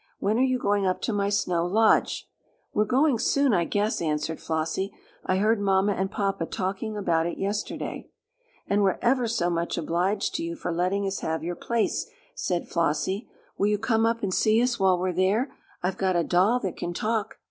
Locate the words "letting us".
10.71-11.19